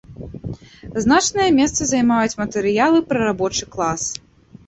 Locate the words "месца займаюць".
1.59-2.39